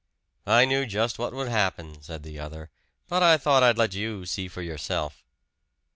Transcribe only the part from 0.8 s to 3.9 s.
just what would happen," said the other. "But I thought I'd